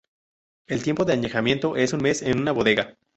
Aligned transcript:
El 0.67 0.81
tiempo 0.81 1.05
de 1.05 1.13
añejamiento 1.13 1.75
es 1.75 1.93
un 1.93 2.01
mes, 2.01 2.23
en 2.23 2.39
una 2.39 2.51
bodega. 2.53 2.97